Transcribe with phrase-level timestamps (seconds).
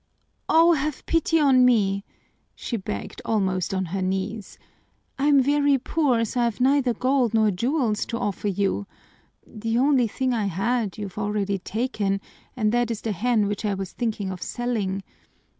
[0.49, 2.03] "Oh, have pity on me!"
[2.55, 4.57] she begged, almost on her knees.
[5.19, 8.87] "I'm very poor, so I've neither gold nor jewels to offer you.
[9.45, 12.19] The only thing I had you've already taken,
[12.57, 15.03] and that is the hen which I was thinking of selling.